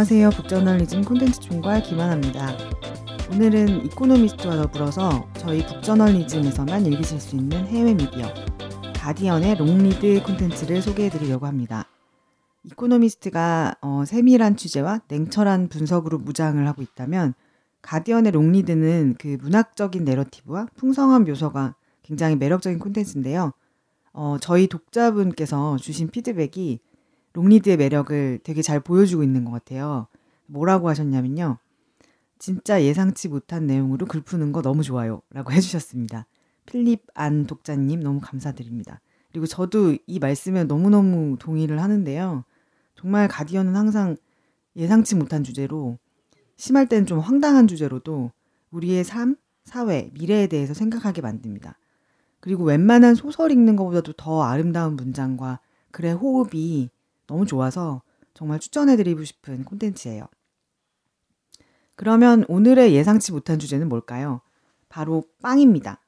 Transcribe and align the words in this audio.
안녕하세요. 0.00 0.30
북저널리즘 0.30 1.04
콘텐츠 1.04 1.38
총괄 1.40 1.82
김하나입니다. 1.82 2.56
오늘은 3.30 3.84
이코노미스트와 3.84 4.56
더불어서 4.56 5.28
저희 5.36 5.62
북저널리즘에서만 5.66 6.86
읽으실 6.86 7.20
수 7.20 7.36
있는 7.36 7.66
해외 7.66 7.92
미디어 7.92 8.32
가디언의 8.94 9.56
long 9.56 9.89
read 9.89 10.22
콘텐츠를 10.22 10.80
소개해드리려고 10.80 11.46
합니다. 11.46 11.84
이코노미스트가 12.64 13.74
어, 13.82 14.04
세밀한 14.06 14.56
취재와 14.56 15.02
냉철한 15.06 15.68
분석으로 15.68 16.16
무장을 16.16 16.66
하고 16.66 16.80
있다면 16.80 17.34
가디언의 17.82 18.32
long 18.32 18.60
read는 18.60 19.16
그 19.18 19.36
문학적인 19.38 20.06
내러티브와 20.06 20.68
풍성한 20.76 21.26
묘사가 21.26 21.74
굉장히 22.02 22.36
매력적인 22.36 22.78
콘텐츠인데요. 22.78 23.52
어, 24.14 24.38
저희 24.40 24.66
독자분께서 24.66 25.76
주신 25.76 26.08
피드백이 26.08 26.80
롱리드의 27.32 27.76
매력을 27.76 28.40
되게 28.42 28.62
잘 28.62 28.80
보여주고 28.80 29.22
있는 29.22 29.44
것 29.44 29.52
같아요. 29.52 30.08
뭐라고 30.46 30.88
하셨냐면요. 30.88 31.58
진짜 32.38 32.82
예상치 32.82 33.28
못한 33.28 33.66
내용으로 33.66 34.06
글 34.06 34.22
푸는 34.22 34.52
거 34.52 34.62
너무 34.62 34.82
좋아요. 34.82 35.22
라고 35.30 35.52
해주셨습니다. 35.52 36.26
필립 36.66 37.06
안 37.14 37.46
독자님 37.46 38.00
너무 38.00 38.20
감사드립니다. 38.20 39.00
그리고 39.30 39.46
저도 39.46 39.96
이 40.06 40.18
말씀에 40.18 40.64
너무너무 40.64 41.36
동의를 41.38 41.80
하는데요. 41.80 42.44
정말 42.96 43.28
가디언은 43.28 43.76
항상 43.76 44.16
예상치 44.76 45.14
못한 45.14 45.44
주제로 45.44 45.98
심할 46.56 46.88
때는 46.88 47.06
좀 47.06 47.18
황당한 47.18 47.66
주제로도 47.66 48.32
우리의 48.70 49.04
삶, 49.04 49.36
사회, 49.64 50.10
미래에 50.14 50.46
대해서 50.46 50.74
생각하게 50.74 51.22
만듭니다. 51.22 51.78
그리고 52.40 52.64
웬만한 52.64 53.14
소설 53.14 53.50
읽는 53.52 53.76
것보다도 53.76 54.14
더 54.14 54.42
아름다운 54.42 54.96
문장과 54.96 55.60
글의 55.90 56.14
호흡이 56.14 56.90
너무 57.30 57.46
좋아서 57.46 58.02
정말 58.34 58.58
추천해드리고 58.58 59.22
싶은 59.22 59.64
콘텐츠예요. 59.64 60.26
그러면 61.94 62.44
오늘의 62.48 62.92
예상치 62.92 63.30
못한 63.30 63.60
주제는 63.60 63.88
뭘까요? 63.88 64.40
바로 64.88 65.22
빵입니다. 65.40 66.00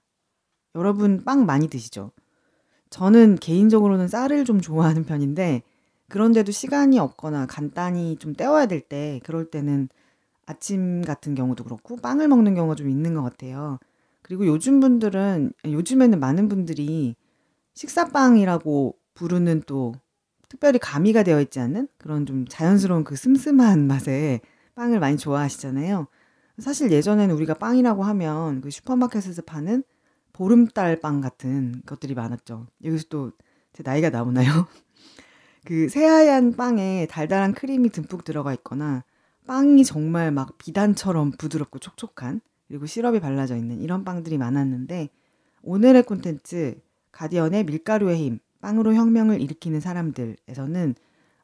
여러분 0.75 1.23
빵 1.23 1.47
많이 1.47 1.69
드시죠? 1.69 2.11
저는 2.91 3.37
개인적으로는 3.37 4.09
쌀을 4.09 4.45
좀 4.45 4.61
좋아하는 4.61 5.05
편인데 5.05 5.63
그런데도 6.09 6.51
시간이 6.51 6.99
없거나 6.99 7.47
간단히 7.47 8.17
좀 8.17 8.33
때워야 8.33 8.67
될 8.67 8.81
때 8.89 9.21
그럴 9.23 9.49
때는 9.49 9.89
아침 10.45 11.03
같은 11.03 11.37
경우도 11.37 11.63
그렇고 11.63 11.97
빵을 11.99 12.27
먹는 12.27 12.57
경우가 12.57 12.75
좀 12.75 12.91
있는 12.91 13.15
것 13.15 13.23
같아요. 13.23 13.79
그리고 14.23 14.45
요즘 14.47 14.81
분들은 14.81 15.53
요즘에는 15.67 16.19
많은 16.19 16.49
분들이 16.49 17.15
식사빵이라고 17.75 18.97
부르는 19.15 19.63
또 19.67 19.95
특별히 20.53 20.79
가미가 20.79 21.23
되어 21.23 21.41
있지 21.41 21.61
않는 21.61 21.89
그런 21.97 22.27
좀 22.27 22.47
자연스러운 22.47 23.05
그 23.05 23.17
슴슴한 23.17 23.87
맛에 23.87 24.43
빵을 24.75 25.01
많이 25.01 25.17
좋아하시잖아요. 25.17 26.09
사실 26.59 26.93
예전에는 26.93 27.35
우리가 27.35 27.55
빵이라고 27.55 28.03
하면 28.05 28.61
그 28.61 28.71
슈퍼마켓에서 28.71 29.41
파는 29.43 29.83
보름달 30.35 31.01
빵 31.01 31.23
같은 31.23 31.81
것들이 31.87 32.15
많았죠. 32.15 32.67
여기서 32.85 33.05
또 33.09 33.33
제 33.73 33.83
나이가 33.83 34.11
나오나요? 34.11 34.67
그 35.65 35.89
새하얀 35.89 36.53
빵에 36.53 37.07
달달한 37.09 37.55
크림이 37.55 37.89
듬뿍 37.89 38.25
들어가 38.25 38.53
있거나 38.55 39.03
빵이 39.47 39.85
정말 39.85 40.31
막 40.31 40.59
비단처럼 40.59 41.33
부드럽고 41.33 41.79
촉촉한 41.79 42.43
그리고 42.69 42.85
시럽이 42.85 43.21
발라져 43.21 43.57
있는 43.57 43.81
이런 43.81 44.05
빵들이 44.05 44.37
많았는데 44.37 45.09
오늘의 45.63 46.03
콘텐츠 46.03 46.81
가디언의 47.13 47.65
밀가루의 47.65 48.19
힘 48.19 48.41
빵으로 48.63 48.95
혁명을 48.95 49.43
일으키는 49.43 49.81
사람들에서는 49.81 50.95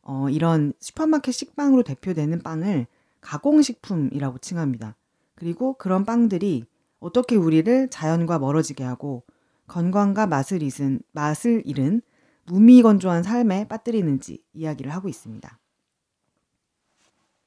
어, 0.03 0.31
이런 0.31 0.73
슈퍼마켓 0.81 1.35
식빵으로 1.35 1.83
대표되는 1.83 2.43
빵을 2.43 2.87
가공식품이라고 3.21 4.39
칭합니다. 4.39 4.97
그리고 5.35 5.75
그런 5.75 6.07
빵들이 6.07 6.65
어떻게 6.99 7.37
우리를 7.37 7.91
자연과 7.91 8.39
멀어지게 8.39 8.83
하고 8.83 9.25
건강과 9.67 10.27
맛을 10.27 10.63
잃은, 10.63 11.01
맛을 11.13 11.63
잃은 11.67 12.01
무미건조한 12.47 13.23
삶에 13.23 13.69
빠뜨리는지 13.69 14.43
이야기를 14.55 14.91
하고 14.93 15.09
있습니다. 15.09 15.59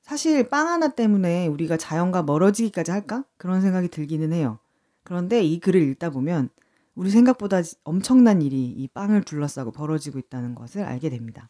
사실 0.03 0.47
빵 0.47 0.67
하나 0.67 0.89
때문에 0.89 1.47
우리가 1.47 1.77
자연과 1.77 2.23
멀어지기까지 2.23 2.91
할까? 2.91 3.23
그런 3.37 3.61
생각이 3.61 3.87
들기는 3.87 4.33
해요. 4.33 4.59
그런데 5.03 5.41
이 5.41 5.59
글을 5.59 5.81
읽다 5.81 6.11
보면 6.11 6.49
우리 6.96 7.09
생각보다 7.09 7.62
엄청난 7.84 8.41
일이 8.41 8.66
이 8.66 8.88
빵을 8.88 9.24
둘러싸고 9.24 9.72
벌어지고 9.72 10.19
있다는 10.19 10.56
것을 10.56 10.84
알게 10.84 11.09
됩니다. 11.09 11.50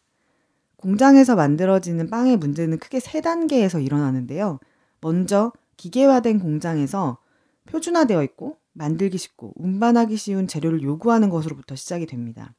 공장에서 0.76 1.36
만들어지는 1.36 2.10
빵의 2.10 2.36
문제는 2.38 2.78
크게 2.78 3.00
세 3.00 3.20
단계에서 3.20 3.80
일어나는데요. 3.80 4.58
먼저 5.00 5.52
기계화된 5.76 6.40
공장에서 6.40 7.18
표준화되어 7.66 8.22
있고 8.24 8.58
만들기 8.72 9.18
쉽고 9.18 9.52
운반하기 9.56 10.16
쉬운 10.16 10.46
재료를 10.46 10.82
요구하는 10.82 11.28
것으로부터 11.28 11.76
시작이 11.76 12.06
됩니다. 12.06 12.54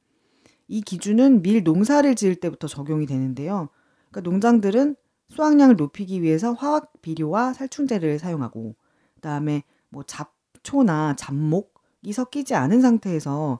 이 0.67 0.81
기준은 0.81 1.41
밀 1.41 1.63
농사를 1.63 2.13
지을 2.15 2.35
때부터 2.35 2.67
적용이 2.67 3.05
되는데요. 3.05 3.69
그러니까 4.09 4.29
농장들은 4.29 4.95
수확량을 5.29 5.75
높이기 5.75 6.21
위해서 6.21 6.53
화학 6.53 6.93
비료와 7.01 7.53
살충제를 7.53 8.19
사용하고 8.19 8.75
그다음에 9.15 9.63
뭐 9.89 10.03
잡초나 10.03 11.15
잡목 11.15 11.72
이 12.03 12.13
섞이지 12.13 12.53
않은 12.55 12.81
상태에서 12.81 13.59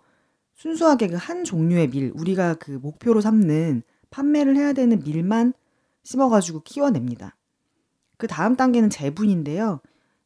순수하게 0.56 1.08
그 1.08 1.16
한 1.16 1.44
종류의 1.44 1.90
밀 1.90 2.12
우리가 2.16 2.56
그 2.56 2.72
목표로 2.72 3.22
삼는 3.22 3.84
판매를 4.12 4.56
해야 4.56 4.74
되는 4.74 5.02
밀만 5.04 5.54
심어가지고 6.04 6.62
키워냅니다. 6.64 7.36
그 8.18 8.28
다음 8.28 8.56
단계는 8.56 8.90
재분인데요. 8.90 9.80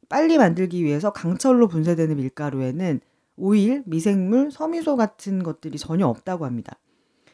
빨리 0.09 0.37
만들기 0.37 0.83
위해서 0.83 1.11
강철로 1.11 1.67
분쇄되는 1.67 2.17
밀가루에는 2.17 2.99
오일, 3.37 3.83
미생물, 3.85 4.51
섬유소 4.51 4.95
같은 4.97 5.43
것들이 5.43 5.77
전혀 5.77 6.07
없다고 6.07 6.45
합니다. 6.45 6.77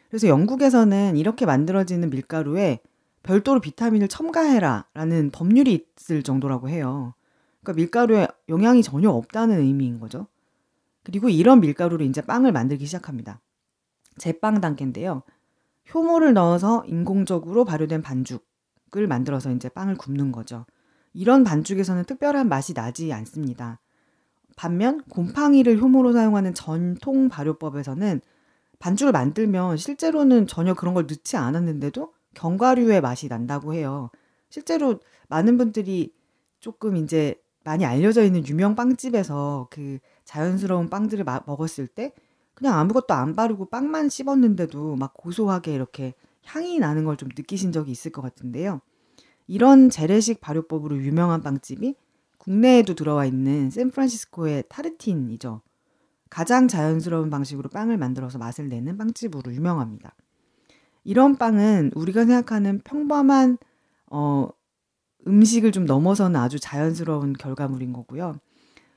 그래서 0.09 0.27
영국에서는 0.27 1.17
이렇게 1.17 1.45
만들어지는 1.45 2.09
밀가루에 2.09 2.79
별도로 3.23 3.61
비타민을 3.61 4.09
첨가해라 4.09 4.87
라는 4.93 5.31
법률이 5.31 5.87
있을 5.97 6.23
정도라고 6.23 6.69
해요. 6.69 7.13
그러니까 7.63 7.81
밀가루에 7.81 8.27
영양이 8.49 8.83
전혀 8.83 9.09
없다는 9.09 9.59
의미인 9.59 9.99
거죠. 9.99 10.27
그리고 11.03 11.29
이런 11.29 11.59
밀가루로 11.59 12.03
이제 12.05 12.21
빵을 12.21 12.51
만들기 12.51 12.85
시작합니다. 12.85 13.41
제빵 14.17 14.61
단계인데요. 14.61 15.23
효모를 15.93 16.33
넣어서 16.33 16.83
인공적으로 16.87 17.65
발효된 17.65 18.01
반죽을 18.01 19.07
만들어서 19.07 19.51
이제 19.51 19.69
빵을 19.69 19.95
굽는 19.95 20.31
거죠. 20.31 20.65
이런 21.13 21.43
반죽에서는 21.43 22.05
특별한 22.05 22.47
맛이 22.47 22.73
나지 22.73 23.11
않습니다. 23.13 23.79
반면 24.55 25.01
곰팡이를 25.09 25.79
효모로 25.79 26.13
사용하는 26.13 26.53
전통 26.53 27.29
발효법에서는 27.29 28.21
반죽을 28.79 29.11
만들면 29.11 29.77
실제로는 29.77 30.47
전혀 30.47 30.73
그런 30.73 30.93
걸 30.93 31.05
넣지 31.07 31.37
않았는데도 31.37 32.13
견과류의 32.35 33.01
맛이 33.01 33.27
난다고 33.27 33.73
해요. 33.73 34.09
실제로 34.49 34.99
많은 35.29 35.57
분들이 35.57 36.13
조금 36.59 36.97
이제 36.97 37.41
많이 37.63 37.85
알려져 37.85 38.23
있는 38.23 38.45
유명 38.47 38.75
빵집에서 38.75 39.67
그 39.69 39.99
자연스러운 40.25 40.89
빵들을 40.89 41.23
마, 41.23 41.41
먹었을 41.45 41.87
때 41.87 42.13
그냥 42.53 42.77
아무것도 42.79 43.13
안 43.13 43.35
바르고 43.35 43.65
빵만 43.65 44.09
씹었는데도 44.09 44.95
막 44.95 45.13
고소하게 45.13 45.73
이렇게 45.73 46.13
향이 46.45 46.79
나는 46.79 47.05
걸 47.05 47.15
좀 47.17 47.29
느끼신 47.35 47.71
적이 47.71 47.91
있을 47.91 48.11
것 48.11 48.21
같은데요. 48.21 48.81
이런 49.47 49.89
재래식 49.89 50.39
발효법으로 50.41 50.97
유명한 50.97 51.41
빵집이 51.41 51.95
국내에도 52.37 52.93
들어와 52.93 53.25
있는 53.25 53.69
샌프란시스코의 53.69 54.65
타르틴이죠. 54.69 55.61
가장 56.29 56.67
자연스러운 56.67 57.29
방식으로 57.29 57.69
빵을 57.69 57.97
만들어서 57.97 58.37
맛을 58.37 58.67
내는 58.67 58.97
빵집으로 58.97 59.53
유명합니다. 59.53 60.15
이런 61.03 61.37
빵은 61.37 61.91
우리가 61.95 62.25
생각하는 62.25 62.79
평범한 62.83 63.57
어, 64.07 64.49
음식을 65.27 65.71
좀 65.71 65.85
넘어서는 65.85 66.39
아주 66.39 66.59
자연스러운 66.59 67.33
결과물인 67.33 67.93
거고요. 67.93 68.35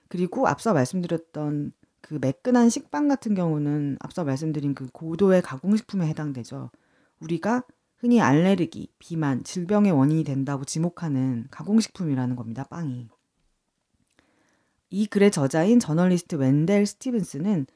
그리고 0.09 0.47
앞서 0.49 0.73
말씀드렸던 0.73 1.73
그 2.01 2.19
매끈한 2.21 2.71
식빵 2.71 3.09
같은 3.09 3.35
경우는 3.35 3.97
앞서 4.01 4.25
말씀드린 4.25 4.75
그 4.75 4.89
고도의 4.93 5.43
가공식품에 5.43 6.07
해당되죠. 6.07 6.71
우리가 7.21 7.65
흔히 7.99 8.21
알레르기, 8.21 8.93
비만, 8.99 9.43
질병의 9.43 9.93
원인이 9.93 10.23
된다고 10.23 10.65
지목하는 10.65 11.47
가공식품이라는 11.51 12.37
겁니다, 12.37 12.65
빵이. 12.65 13.09
이 14.91 15.07
글의 15.07 15.31
저자인 15.33 15.81
저널리스트 15.81 16.37
웬델 16.37 16.87
스티븐스는 16.87 17.67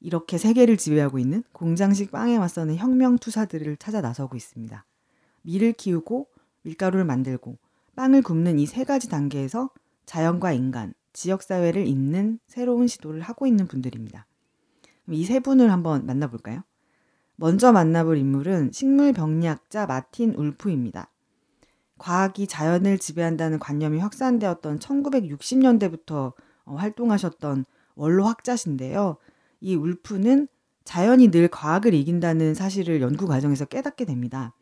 이렇게 0.00 0.38
세계를 0.38 0.76
지배하고 0.76 1.18
있는 1.18 1.42
공장식 1.52 2.10
빵에 2.10 2.38
맞서는 2.38 2.76
혁명 2.76 3.18
투사들을 3.18 3.76
찾아 3.76 4.00
나서고 4.00 4.36
있습니다. 4.36 4.84
밀을 5.42 5.72
키우고 5.72 6.28
밀가루를 6.62 7.04
만들고 7.04 7.58
빵을 7.96 8.22
굽는 8.22 8.58
이 8.58 8.66
세 8.66 8.84
가지 8.84 9.08
단계에서 9.08 9.70
자연과 10.06 10.52
인간, 10.52 10.94
지역사회를 11.14 11.86
잇는 11.86 12.38
새로운 12.46 12.86
시도를 12.86 13.22
하고 13.22 13.46
있는 13.46 13.66
분들입니다. 13.66 14.26
이 15.08 15.24
세 15.24 15.40
분을 15.40 15.72
한번 15.72 16.04
만나볼까요? 16.06 16.62
먼저 17.36 17.72
만나볼 17.72 18.18
인물은 18.18 18.72
식물병리학자 18.72 19.86
마틴 19.86 20.34
울프입니다. 20.34 21.10
과학이 21.98 22.46
자연을 22.46 22.98
지배한다는 22.98 23.58
관념이 23.58 23.98
확산되었던 23.98 24.78
1960년대부터 24.78 26.32
어, 26.64 26.74
활동하셨던 26.74 27.64
원로학자신데요. 27.94 29.16
이 29.60 29.74
울프는 29.74 30.48
자연이 30.84 31.30
늘 31.30 31.48
과학을 31.48 31.94
이긴다는 31.94 32.54
사실을 32.54 33.00
연구 33.00 33.26
과정에서 33.26 33.64
깨닫게 33.64 34.04
됩니다. 34.04 34.54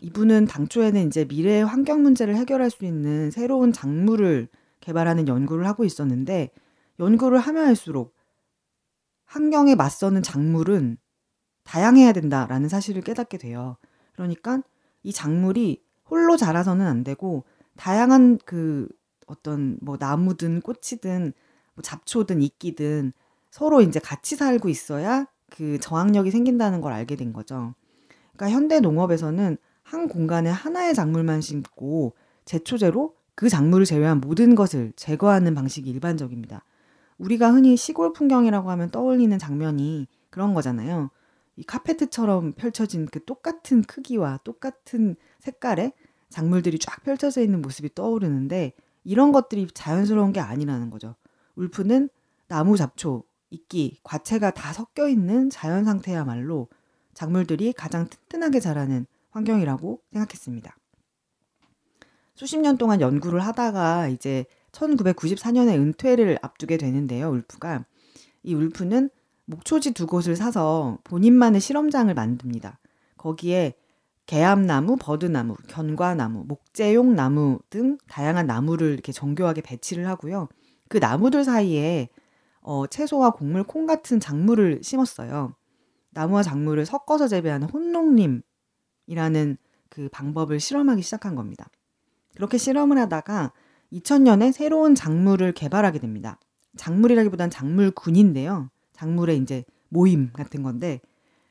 이분은 0.00 0.46
당초에는 0.46 1.06
이제 1.06 1.24
미래의 1.24 1.64
환경 1.64 2.02
문제를 2.02 2.36
해결할 2.36 2.70
수 2.70 2.84
있는 2.84 3.30
새로운 3.30 3.72
작물을 3.72 4.48
개발하는 4.84 5.28
연구를 5.28 5.66
하고 5.66 5.84
있었는데 5.84 6.50
연구를 7.00 7.38
하면 7.38 7.66
할수록 7.66 8.14
환경에 9.24 9.74
맞서는 9.74 10.22
작물은 10.22 10.98
다양해야 11.64 12.12
된다라는 12.12 12.68
사실을 12.68 13.00
깨닫게 13.00 13.38
돼요. 13.38 13.78
그러니까 14.12 14.62
이 15.02 15.12
작물이 15.12 15.82
홀로 16.08 16.36
자라서는 16.36 16.86
안 16.86 17.02
되고 17.02 17.44
다양한 17.76 18.38
그 18.44 18.86
어떤 19.26 19.78
뭐 19.80 19.96
나무든 19.98 20.60
꽃이든 20.60 21.32
뭐 21.74 21.82
잡초든 21.82 22.42
이끼든 22.42 23.14
서로 23.50 23.80
이제 23.80 23.98
같이 23.98 24.36
살고 24.36 24.68
있어야 24.68 25.26
그 25.50 25.80
저항력이 25.80 26.30
생긴다는 26.30 26.82
걸 26.82 26.92
알게 26.92 27.16
된 27.16 27.32
거죠. 27.32 27.74
그러니까 28.36 28.50
현대 28.50 28.80
농업에서는 28.80 29.56
한 29.82 30.08
공간에 30.08 30.50
하나의 30.50 30.94
작물만 30.94 31.40
심고 31.40 32.14
제초제로 32.44 33.16
그 33.34 33.48
작물을 33.48 33.84
제외한 33.84 34.20
모든 34.20 34.54
것을 34.54 34.92
제거하는 34.96 35.54
방식이 35.54 35.90
일반적입니다. 35.90 36.64
우리가 37.18 37.52
흔히 37.52 37.76
시골 37.76 38.12
풍경이라고 38.12 38.70
하면 38.70 38.90
떠올리는 38.90 39.36
장면이 39.38 40.06
그런 40.30 40.54
거잖아요. 40.54 41.10
이 41.56 41.62
카페트처럼 41.62 42.52
펼쳐진 42.52 43.06
그 43.06 43.24
똑같은 43.24 43.82
크기와 43.82 44.40
똑같은 44.44 45.14
색깔의 45.40 45.92
작물들이 46.28 46.78
쫙 46.78 47.02
펼쳐져 47.04 47.42
있는 47.42 47.62
모습이 47.62 47.94
떠오르는데 47.94 48.72
이런 49.04 49.30
것들이 49.30 49.68
자연스러운 49.72 50.32
게 50.32 50.40
아니라는 50.40 50.90
거죠. 50.90 51.14
울프는 51.54 52.08
나무 52.48 52.76
잡초, 52.76 53.24
이끼, 53.50 54.00
과채가 54.02 54.50
다 54.50 54.72
섞여 54.72 55.08
있는 55.08 55.50
자연 55.50 55.84
상태야말로 55.84 56.68
작물들이 57.12 57.72
가장 57.72 58.08
튼튼하게 58.08 58.58
자라는 58.58 59.06
환경이라고 59.30 60.00
생각했습니다. 60.12 60.76
수십 62.34 62.58
년 62.58 62.76
동안 62.76 63.00
연구를 63.00 63.40
하다가 63.40 64.08
이제 64.08 64.44
1994년에 64.72 65.74
은퇴를 65.74 66.38
앞두게 66.42 66.76
되는데요, 66.76 67.30
울프가. 67.30 67.84
이 68.42 68.54
울프는 68.54 69.10
목초지 69.46 69.92
두 69.92 70.06
곳을 70.06 70.36
사서 70.36 70.98
본인만의 71.04 71.60
실험장을 71.60 72.12
만듭니다. 72.12 72.78
거기에 73.16 73.74
개암나무, 74.26 74.96
버드나무, 74.98 75.54
견과나무, 75.68 76.44
목재용 76.46 77.14
나무 77.14 77.60
등 77.70 77.98
다양한 78.08 78.46
나무를 78.46 78.92
이렇게 78.92 79.12
정교하게 79.12 79.60
배치를 79.60 80.08
하고요. 80.08 80.48
그 80.88 80.98
나무들 80.98 81.44
사이에 81.44 82.08
어, 82.60 82.86
채소와 82.86 83.30
곡물, 83.30 83.62
콩 83.64 83.86
같은 83.86 84.18
작물을 84.18 84.80
심었어요. 84.82 85.54
나무와 86.10 86.42
작물을 86.42 86.86
섞어서 86.86 87.28
재배하는 87.28 87.68
혼농림이라는 87.68 88.42
그 89.90 90.08
방법을 90.10 90.58
실험하기 90.58 91.02
시작한 91.02 91.34
겁니다. 91.34 91.68
그렇게 92.36 92.58
실험을 92.58 92.98
하다가 92.98 93.52
2000년에 93.92 94.52
새로운 94.52 94.94
작물을 94.94 95.52
개발하게 95.52 95.98
됩니다. 96.00 96.38
작물이라기보단 96.76 97.50
작물군인데요. 97.50 98.70
작물의 98.92 99.38
이제 99.38 99.64
모임 99.88 100.32
같은 100.32 100.62
건데 100.62 101.00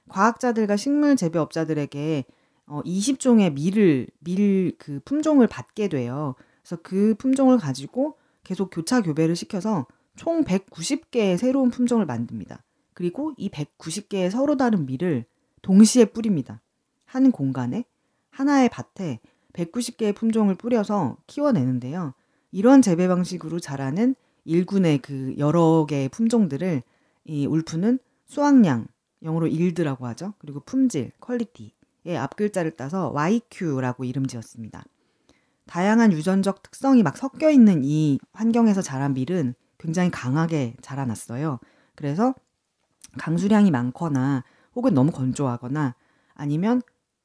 과학자들과 0.09 0.75
식물 0.75 1.15
재배업자들에게 1.15 2.25
어 2.65 2.81
20종의 2.83 3.53
밀을 3.53 4.07
밀 4.19 4.73
그 4.77 4.99
품종을 5.05 5.47
받게 5.47 5.87
돼요. 5.87 6.35
그래서 6.61 6.81
그 6.81 7.15
품종을 7.17 7.57
가지고 7.57 8.17
계속 8.43 8.69
교차 8.69 9.01
교배를 9.01 9.35
시켜서 9.35 9.85
총 10.15 10.43
190개의 10.43 11.37
새로운 11.37 11.69
품종을 11.69 12.05
만듭니다. 12.05 12.63
그리고 12.93 13.33
이 13.37 13.49
190개의 13.49 14.29
서로 14.29 14.57
다른 14.57 14.85
밀을 14.85 15.25
동시에 15.61 16.05
뿌립니다. 16.05 16.61
한 17.05 17.31
공간에 17.31 17.85
하나의 18.29 18.69
밭에 18.69 19.19
190개의 19.53 20.15
품종을 20.15 20.55
뿌려서 20.55 21.17
키워내는데요. 21.27 22.13
이런 22.51 22.81
재배 22.81 23.07
방식으로 23.07 23.59
자라는 23.59 24.15
일군의 24.45 24.99
그 24.99 25.35
여러 25.37 25.85
개의 25.87 26.09
품종들을 26.09 26.83
이 27.25 27.45
울프는 27.45 27.99
수확량, 28.25 28.87
영어로 29.23 29.47
일드라고 29.47 30.05
하죠. 30.07 30.33
그리고 30.39 30.59
품질, 30.59 31.11
퀄리티의 31.19 32.17
앞글자를 32.17 32.71
따서 32.71 33.09
YQ라고 33.11 34.03
이름 34.03 34.27
지었습니다. 34.27 34.83
다양한 35.65 36.11
유전적 36.11 36.61
특성이 36.61 37.03
막 37.03 37.17
섞여 37.17 37.49
있는 37.49 37.83
이 37.85 38.19
환경에서 38.33 38.81
자란 38.81 39.13
밀은 39.13 39.55
굉장히 39.77 40.11
강하게 40.11 40.75
자라났어요. 40.81 41.59
그래서 41.95 42.33
강수량이 43.17 43.71
많거나 43.71 44.43
혹은 44.75 44.93
너무 44.93 45.11
건조하거나 45.11 45.95
아니면 46.33 46.81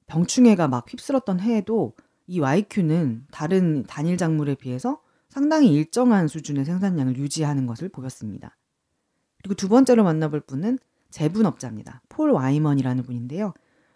병충해가 0.06 0.68
막 0.68 0.90
휩쓸었던 0.90 1.40
해에도 1.40 1.94
이 2.28 2.40
YQ는 2.40 3.24
다른 3.30 3.84
단일 3.84 4.18
작물에 4.18 4.54
비해서 4.54 5.00
상당히 5.30 5.72
일정한 5.72 6.28
수준의 6.28 6.66
생산량을 6.66 7.16
유지하는 7.16 7.66
것을 7.66 7.88
보였습니다. 7.88 8.56
그리고 9.38 9.54
두 9.54 9.68
번째로 9.68 10.04
만나볼 10.04 10.40
분은 10.40 10.78
재분업자입니다. 11.10 12.02
폴 12.10 12.30
와이먼이라는 12.30 13.02
분인데요. 13.02 13.54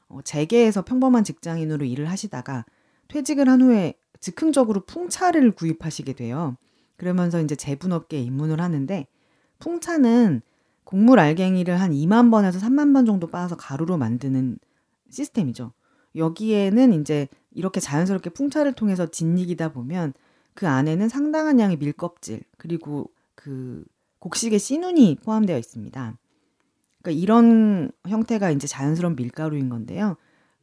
어, 0.09 0.23
재계에서 0.23 0.83
평범한 0.83 1.25
직장인으로 1.25 1.85
일을 1.85 2.09
하시다가 2.11 2.65
퇴직을 3.09 3.49
한 3.49 3.61
후에 3.61 3.95
즉흥적으로 4.19 4.87
풍차를 4.87 5.53
구입하시게 5.53 6.15
돼요. 6.15 6.57
그러면서 6.97 7.41
이제 7.41 7.55
재분업계에 7.55 8.21
입문을 8.21 8.63
하는데 8.63 9.07
풍차는 9.59 10.41
곡물 10.85 11.19
알갱이를 11.19 11.79
한 11.79 11.91
2만 11.93 12.31
번에서 12.31 12.59
3만 12.59 12.95
번 12.95 13.05
정도 13.05 13.27
빻아서 13.27 13.57
가루로 13.57 13.99
만드는 13.99 14.59
시스템이죠. 15.11 15.73
여기에는 16.17 16.93
이제 17.01 17.29
이렇게 17.53 17.81
자연스럽게 17.81 18.31
풍차를 18.31 18.73
통해서 18.73 19.07
짓이기다 19.07 19.73
보면 19.73 20.13
그 20.55 20.69
안에는 20.69 21.09
상당한 21.09 21.61
양의 21.61 21.79
밀껍질 21.79 22.43
그리고 22.59 23.11
그 23.35 23.85
곡식의 24.19 24.59
씨눈이 24.59 25.19
포함되어 25.25 25.59
있습니다. 25.59 26.17
그러니까 27.03 27.23
이런 27.23 27.91
형태가 28.07 28.51
이제 28.51 28.67
자연스러운 28.67 29.17
밀가루인 29.17 29.69
건데요. 29.69 30.17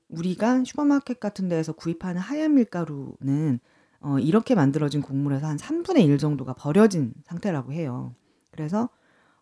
우리가 0.07 0.63
슈퍼마켓 0.63 1.19
같은 1.19 1.49
데에서 1.49 1.73
구입하는 1.73 2.21
하얀 2.21 2.55
밀가루는 2.55 3.59
어, 4.01 4.17
이렇게 4.19 4.55
만들어진 4.55 5.01
곡물에서 5.01 5.47
한 5.47 5.57
3분의 5.57 6.05
1 6.05 6.17
정도가 6.17 6.53
버려진 6.53 7.13
상태라고 7.25 7.73
해요. 7.73 8.15
그래서 8.51 8.89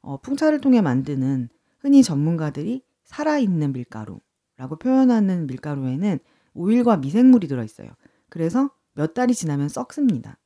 어, 0.02 0.18
풍차를 0.18 0.62
통해 0.62 0.82
만드는 0.82 1.50
흔히 1.80 2.02
전문가들이 2.02 2.84
살아있는 3.04 3.74
밀가루 3.74 4.20
라고 4.58 4.76
표현하는 4.76 5.48
밀가루에는 5.48 6.20
오일과 6.54 6.98
미생물이 6.98 7.48
들어있어요. 7.48 7.90
그래서 8.30 8.72
몇 8.94 9.14
달이 9.14 9.34
지나면 9.36 9.70
썩습니다. 9.70 10.38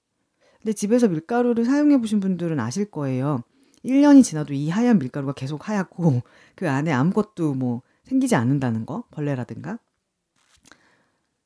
근데 0.60 0.74
집에서 0.74 1.08
밀가루를 1.08 1.66
사용해 1.66 2.00
보신 2.00 2.20
분들은 2.20 2.60
아실 2.60 2.92
거예요. 2.92 3.44
1년이 3.84 4.24
지나도 4.24 4.54
이 4.54 4.70
하얀 4.70 5.00
밀가루가 5.00 5.34
계속 5.34 5.68
하얗고 5.68 6.22
그 6.56 6.70
안에 6.70 6.92
아무것도 6.92 7.56
뭐 7.56 7.82
생기지 8.04 8.36
않는다는 8.36 8.86
거, 8.86 9.06
벌레라든가. 9.12 9.80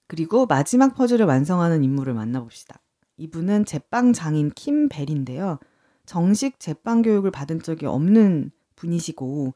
그리고 0.07 0.45
마지막 0.45 0.95
퍼즐을 0.95 1.25
완성하는 1.25 1.83
인물을 1.83 2.13
만나봅시다. 2.13 2.79
이분은 3.17 3.65
제빵 3.65 4.13
장인 4.13 4.51
킴 4.51 4.89
벨인데요. 4.89 5.59
정식 6.05 6.59
제빵 6.59 7.01
교육을 7.01 7.31
받은 7.31 7.61
적이 7.61 7.85
없는 7.87 8.51
분이시고 8.75 9.53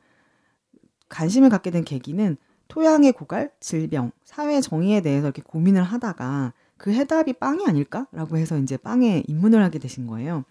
관심을 1.10 1.50
갖게 1.50 1.72
된 1.72 1.84
계기는 1.84 2.38
토양의 2.70 3.12
고갈, 3.12 3.52
질병, 3.60 4.12
사회 4.24 4.62
정의에 4.62 5.02
대해서 5.02 5.28
이렇게 5.28 5.42
고민을 5.42 5.84
하다가 5.84 6.54
그 6.78 6.94
해답이 6.94 7.34
빵이 7.34 7.66
아닐까라고 7.68 8.38
해서 8.38 8.58
이제 8.58 8.78
빵에 8.78 9.24
입문을 9.28 9.62
하게 9.62 9.80
되신 9.80 10.08
거예요. 10.08 10.46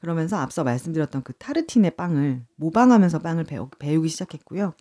그러면서 0.00 0.36
앞서 0.36 0.64
말씀드렸던 0.64 1.22
그 1.22 1.32
타르틴의 1.34 1.92
빵을 1.92 2.44
모방하면서 2.56 3.18
빵을 3.18 3.44
배우, 3.44 3.68
배우기 3.78 4.08
시작했고요. 4.08 4.72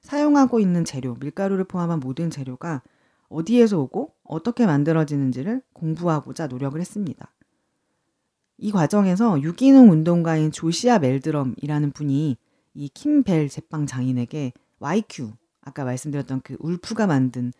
사용하고 0.00 0.58
있는 0.58 0.84
재료, 0.84 1.14
밀가루를 1.20 1.64
포함한 1.64 2.00
모든 2.00 2.30
재료가 2.30 2.82
어디에서 3.28 3.78
오고 3.78 4.14
어떻게 4.24 4.66
만들어지는지를 4.66 5.62
공부하고자 5.72 6.46
노력을 6.46 6.80
했습니다. 6.80 7.32
이 8.58 8.72
과정에서 8.72 9.42
유기농 9.42 9.90
운동가인 9.90 10.50
조시아 10.50 10.98
멜드럼이라는 10.98 11.90
분이 11.92 12.36
이 12.74 12.88
킴벨 12.88 13.48
제빵 13.48 13.86
장인에게 13.86 14.52
YQ, 14.78 15.32
아까 15.66 15.84
말씀드렸던 15.84 16.40
그 16.42 16.56
울프가 16.60 17.06
만든 17.06 17.52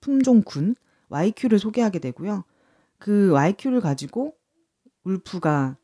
품종군 0.00 0.74
YQ를 1.08 1.58
소개하게 1.58 2.00
되고요. 2.00 2.44
그 2.98 3.30
YQ를 3.32 3.80
가지고 3.80 4.34
울프가 5.04 5.76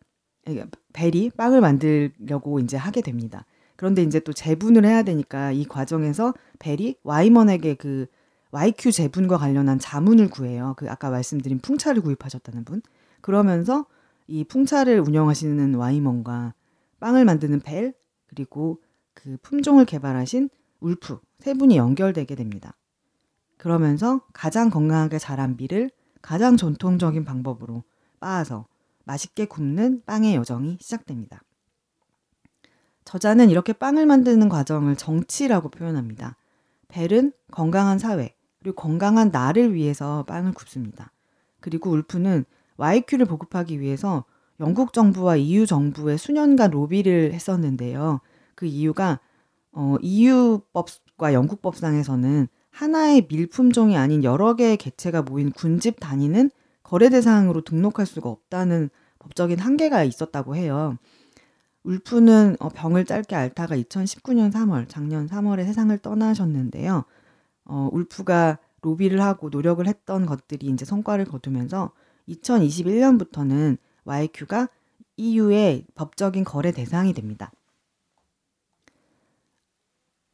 벨이 0.93 1.31
빵을 1.31 1.61
만들려고 1.61 2.59
이제 2.59 2.77
하게 2.77 3.01
됩니다. 3.01 3.47
그런데 3.77 4.03
이제 4.03 4.21
또 4.21 4.33
재분을 4.33 4.85
해야 4.85 5.03
되니까 5.03 5.53
이 5.53 5.65
과정에서 5.65 6.35
벨이 6.59 6.97
와이먼에게 7.05 7.75
그 7.75 8.07
YQ 8.51 8.93
제분과 8.93 9.39
관련한 9.39 9.79
자문을 9.79 10.29
구해요. 10.31 10.75
그 10.77 10.91
아까 10.91 11.11
말씀드린 11.11 11.61
풍차를 11.61 12.03
구입하셨다는 12.03 12.65
분. 12.65 12.83
그러면서 13.21 13.87
이 14.27 14.45
풍차를 14.45 15.01
운영하시는 15.01 15.75
와이먼과 15.75 16.55
빵을 17.01 17.25
만드는 17.25 17.61
벨 17.61 17.95
그리고 18.27 18.81
그 19.15 19.37
품종을 19.43 19.85
개발하신 19.85 20.51
울프 20.83 21.21
세 21.39 21.55
분이 21.55 21.77
연결되게 21.77 22.35
됩니다. 22.35 22.77
그러면서 23.57 24.23
가장 24.33 24.71
건강하게 24.71 25.19
자란 25.19 25.57
밀을 25.57 25.91
가장 26.21 26.57
전통적인 26.57 27.25
방법으로 27.25 27.85
빻아서 28.21 28.67
맛있게 29.05 29.47
굽는 29.47 30.03
빵의 30.05 30.35
여정이 30.37 30.79
시작됩니다. 30.81 31.43
저자는 33.05 33.51
이렇게 33.51 33.73
빵을 33.73 34.07
만드는 34.07 34.49
과정을 34.49 34.97
정치라고 34.97 35.71
표현합니다. 35.71 36.37
벨은 36.89 37.33
건강한 37.51 37.99
사회, 37.99 38.35
그리고 38.61 38.77
건강한 38.77 39.31
나를 39.31 39.75
위해서 39.75 40.25
빵을 40.25 40.53
굽습니다. 40.53 41.13
그리고 41.61 41.91
울프는 41.91 42.45
YQ를 42.77 43.27
보급하기 43.27 43.81
위해서 43.81 44.25
영국 44.61 44.93
정부와 44.93 45.37
EU 45.37 45.67
정부의 45.67 46.19
수년간 46.19 46.71
로비를 46.71 47.33
했었는데요. 47.33 48.21
그 48.55 48.67
이유가 48.67 49.21
어, 49.73 49.97
EU법과 50.01 51.33
영국법상에서는 51.33 52.49
하나의 52.71 53.27
밀품종이 53.29 53.97
아닌 53.97 54.25
여러 54.25 54.55
개의 54.55 54.77
개체가 54.77 55.23
모인 55.23 55.51
군집 55.51 56.01
단위는 56.01 56.51
거래 56.83 57.09
대상으로 57.09 57.63
등록할 57.63 58.07
수가 58.07 58.29
없다는 58.29 58.91
법적인 59.19 59.59
한계가 59.59 60.05
있었다고 60.05 60.57
해요. 60.57 60.97
울프는 61.85 62.57
어, 62.61 62.69
병을 62.69 63.05
짧게 63.05 63.35
앓다가 63.35 63.77
2019년 63.77 64.53
3월, 64.53 64.89
작년 64.89 65.27
3월에 65.27 65.65
세상을 65.65 65.97
떠나셨는데요. 65.99 67.05
어, 67.65 67.89
울프가 67.93 68.59
로비를 68.83 69.21
하고 69.21 69.49
노력을 69.49 69.85
했던 69.87 70.27
것들이 70.27 70.67
이제 70.67 70.85
성과를 70.85 71.25
거두면서 71.25 71.93
2021년부터는 72.29 73.79
YQ가 74.05 74.69
EU의 75.17 75.87
법적인 75.95 76.45
거래 76.45 76.73
대상이 76.73 77.13
됩니다. 77.15 77.53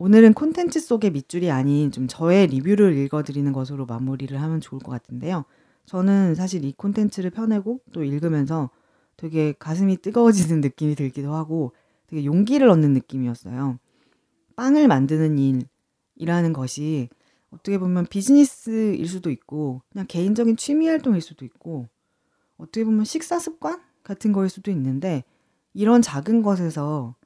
오늘은 0.00 0.34
콘텐츠 0.34 0.78
속의 0.78 1.10
밑줄이 1.10 1.50
아닌 1.50 1.90
좀 1.90 2.06
저의 2.06 2.46
리뷰를 2.46 2.96
읽어드리는 2.96 3.52
것으로 3.52 3.84
마무리를 3.84 4.40
하면 4.40 4.60
좋을 4.60 4.80
것 4.80 4.92
같은데요. 4.92 5.44
저는 5.86 6.36
사실 6.36 6.64
이 6.64 6.72
콘텐츠를 6.72 7.30
펴내고 7.30 7.80
또 7.92 8.04
읽으면서 8.04 8.70
되게 9.16 9.52
가슴이 9.58 9.96
뜨거워지는 9.96 10.60
느낌이 10.62 10.94
들기도 10.94 11.34
하고 11.34 11.72
되게 12.06 12.24
용기를 12.24 12.68
얻는 12.68 12.92
느낌이었어요. 12.92 13.80
빵을 14.54 14.86
만드는 14.86 15.36
일이라는 16.16 16.52
것이 16.52 17.08
어떻게 17.50 17.76
보면 17.76 18.06
비즈니스일 18.06 19.04
수도 19.08 19.30
있고 19.30 19.82
그냥 19.90 20.06
개인적인 20.06 20.56
취미 20.56 20.86
활동일 20.86 21.20
수도 21.20 21.44
있고 21.44 21.88
어떻게 22.56 22.84
보면 22.84 23.04
식사 23.04 23.40
습관 23.40 23.82
같은 24.04 24.32
거일 24.32 24.48
수도 24.48 24.70
있는데 24.70 25.24
이런 25.74 26.02
작은 26.02 26.42
것에서 26.42 27.16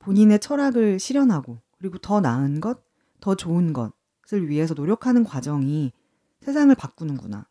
본인의 0.00 0.40
철학을 0.40 0.98
실현하고 0.98 1.58
그리고 1.84 1.98
더 1.98 2.18
나은 2.22 2.62
것, 2.62 2.82
더 3.20 3.34
좋은 3.34 3.74
것을 3.74 4.48
위해서 4.48 4.72
노력하는 4.72 5.22
과정이 5.22 5.92
세상을 6.40 6.74
바꾸는구나. 6.74 7.46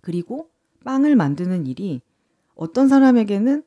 그리고 0.00 0.48
빵을 0.86 1.16
만드는 1.16 1.66
일이 1.66 2.00
어떤 2.54 2.88
사람에게는 2.88 3.62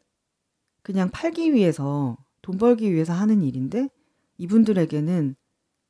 그냥 0.81 1.11
팔기 1.11 1.53
위해서 1.53 2.17
돈 2.41 2.57
벌기 2.57 2.91
위해서 2.91 3.13
하는 3.13 3.43
일인데 3.43 3.89
이분들에게는 4.39 5.35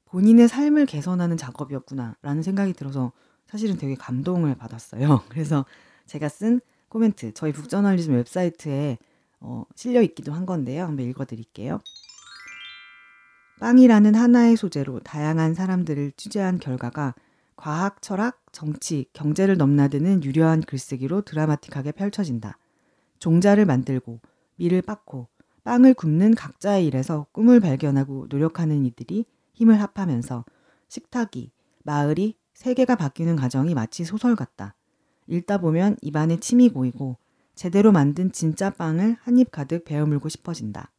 본인의 0.03 0.49
삶을 0.49 0.85
개선하는 0.85 1.37
작업이었구나라는 1.37 2.43
생각이 2.43 2.73
들어서 2.73 3.13
사실은 3.47 3.77
되게 3.77 3.95
감동을 3.95 4.55
받았어요. 4.55 5.23
그래서 5.31 5.63
제가 6.05 6.27
쓴 6.27 6.59
코멘트 6.89 7.33
저희 7.33 7.53
북저널리즘 7.53 8.13
웹사이트에 8.13 8.97
어, 9.39 9.63
실려 9.73 10.01
있기도 10.01 10.33
한 10.33 10.45
건데요. 10.45 10.83
한번 10.83 11.05
읽어드릴게요. 11.05 11.79
빵이라는 13.59 14.15
하나의 14.15 14.55
소재로 14.55 15.01
다양한 15.01 15.53
사람들을 15.53 16.13
취재한 16.15 16.59
결과가 16.59 17.13
과학, 17.57 18.01
철학, 18.01 18.41
정치, 18.53 19.05
경제를 19.11 19.57
넘나드는 19.57 20.23
유려한 20.23 20.61
글쓰기로 20.61 21.23
드라마틱하게 21.23 21.91
펼쳐진다. 21.91 22.57
종자를 23.19 23.65
만들고 23.65 24.21
밀을 24.55 24.81
빻고 24.81 25.27
빵을 25.65 25.93
굽는 25.93 26.35
각자의 26.35 26.87
일에서 26.87 27.27
꿈을 27.33 27.59
발견하고 27.59 28.27
노력하는 28.29 28.85
이들이 28.85 29.25
힘을 29.53 29.81
합하면서 29.81 30.45
식탁이, 30.87 31.51
마을이, 31.83 32.37
세계가 32.53 32.95
바뀌는 32.95 33.35
과정이 33.35 33.73
마치 33.73 34.05
소설 34.05 34.37
같다. 34.37 34.75
읽다 35.27 35.59
보면 35.59 35.97
입안에 36.01 36.39
침이 36.39 36.69
고이고 36.69 37.17
제대로 37.55 37.91
만든 37.91 38.31
진짜 38.31 38.69
빵을 38.69 39.17
한 39.19 39.37
입 39.37 39.51
가득 39.51 39.83
베어물고 39.83 40.29
싶어진다. 40.29 40.91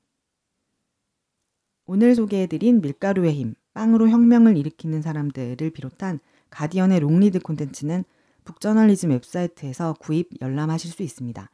오늘 1.92 2.14
소개해드린 2.14 2.82
밀가루의 2.82 3.34
힘, 3.34 3.54
빵으로 3.74 4.08
혁명을 4.10 4.56
일으키는 4.56 5.02
사람들을 5.02 5.70
비롯한 5.70 6.20
가디언의 6.50 7.00
long 7.00 7.20
read 7.20 7.40
콘텐츠는 7.40 8.04
북저널리즘 8.44 9.10
웹사이트에서 9.10 9.96
구입 9.98 10.40
열람하실 10.40 10.88
수 10.92 11.02
있습니다. 11.02 11.50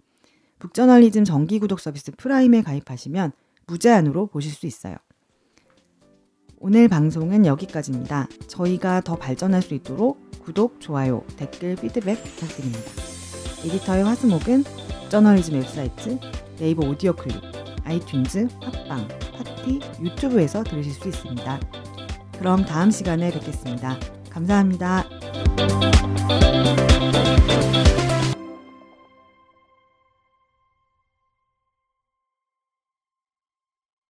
북저널리즘 0.58 1.24
정기 1.24 1.58
구독 1.58 1.80
서비스 1.80 2.12
프라임에 2.18 2.60
가입하시면 2.60 3.32
무제한으로 3.66 4.26
보실 4.26 4.52
수 4.52 4.66
있어요. 4.66 4.96
오늘 6.58 6.86
방송은 6.88 7.46
여기까지입니다. 7.46 8.28
저희가 8.46 9.00
더 9.00 9.16
발전할 9.16 9.62
수 9.62 9.72
있도록 9.72 10.20
구독, 10.42 10.82
좋아요, 10.82 11.24
댓글, 11.38 11.76
피드백 11.76 12.22
부탁드립니다. 12.22 12.84
에디터의 13.64 14.04
화수목은 14.04 14.64
저널리즘 15.08 15.54
웹사이트, 15.54 16.18
네이버 16.58 16.86
오디오 16.86 17.16
클립, 17.16 17.40
아이튠즈, 17.84 18.50
팟빵, 18.60 19.25
파티, 19.66 19.80
유튜브에서 20.00 20.62
들으실 20.62 20.92
수 20.92 21.08
있습니다. 21.08 21.60
그럼 22.38 22.64
다음 22.64 22.90
시간에 22.90 23.30
뵙겠습니다. 23.32 23.98
감사합니다. 24.30 25.04